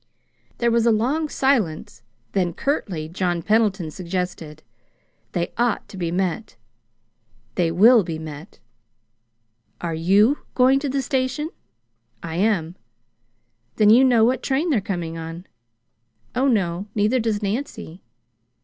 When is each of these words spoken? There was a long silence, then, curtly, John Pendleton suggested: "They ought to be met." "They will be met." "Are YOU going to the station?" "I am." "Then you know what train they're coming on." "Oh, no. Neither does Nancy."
There 0.57 0.71
was 0.71 0.87
a 0.87 0.91
long 0.91 1.29
silence, 1.29 2.01
then, 2.31 2.53
curtly, 2.55 3.07
John 3.07 3.43
Pendleton 3.43 3.91
suggested: 3.91 4.63
"They 5.33 5.53
ought 5.59 5.87
to 5.89 5.95
be 5.95 6.09
met." 6.09 6.55
"They 7.53 7.71
will 7.71 8.03
be 8.03 8.17
met." 8.17 8.57
"Are 9.79 9.93
YOU 9.93 10.39
going 10.55 10.79
to 10.79 10.89
the 10.89 11.03
station?" 11.03 11.51
"I 12.23 12.37
am." 12.37 12.77
"Then 13.75 13.91
you 13.91 14.03
know 14.03 14.25
what 14.25 14.41
train 14.41 14.71
they're 14.71 14.81
coming 14.81 15.19
on." 15.19 15.45
"Oh, 16.33 16.47
no. 16.47 16.87
Neither 16.95 17.19
does 17.19 17.43
Nancy." 17.43 18.01